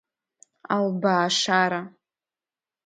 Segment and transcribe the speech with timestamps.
[0.75, 1.81] Албаашара…